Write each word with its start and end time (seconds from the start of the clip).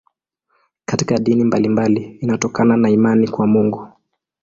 Katika 0.85 1.17
dini 1.17 1.43
mbalimbali 1.43 2.17
inatokana 2.21 2.77
na 2.77 2.89
imani 2.89 3.27
kwa 3.27 3.47
Mungu. 3.47 3.87